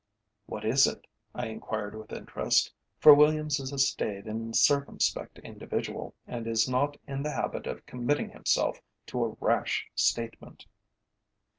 [0.47, 1.05] "What is it?"
[1.35, 6.97] I enquired with interest, for Williams is a staid and circumspect individual, and is not
[7.05, 10.65] in the habit of committing himself to a rash statement.